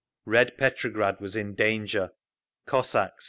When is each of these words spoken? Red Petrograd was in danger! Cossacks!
Red 0.25 0.57
Petrograd 0.57 1.21
was 1.21 1.35
in 1.35 1.53
danger! 1.53 2.13
Cossacks! 2.65 3.19